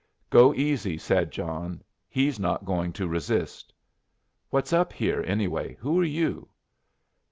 [0.31, 1.83] "Go easy," said John.
[2.09, 3.71] "He's not going to resist."
[4.49, 5.75] "What's up here, anyway?
[5.79, 6.49] Who are you?"